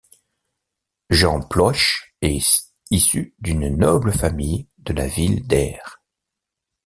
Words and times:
Jean 1.11 1.41
Ploich 1.41 2.11
est 2.23 2.73
issu 2.89 3.35
d'une 3.37 3.75
noble 3.77 4.11
famille 4.11 4.67
de 4.79 4.93
la 4.93 5.05
ville 5.05 5.45
d'Aire. 5.47 6.01